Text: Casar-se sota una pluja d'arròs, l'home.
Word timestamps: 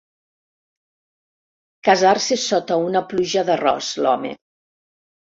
Casar-se 1.87 2.37
sota 2.43 2.77
una 2.85 3.03
pluja 3.11 3.43
d'arròs, 3.51 3.91
l'home. 4.07 4.33